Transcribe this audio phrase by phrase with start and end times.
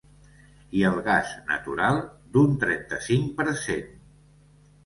[0.77, 2.01] I el gas natural,
[2.37, 3.93] d’un trenta-cinc per cent!